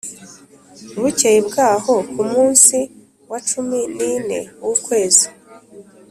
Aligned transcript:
Bukeye 1.01 1.39
bwaho 1.47 1.93
ku 2.11 2.21
munsi 2.31 2.77
wa 3.29 3.39
cumi 3.49 3.79
n 3.95 3.97
ine 4.13 4.39
w 4.63 4.67
ukwezi 4.75 5.27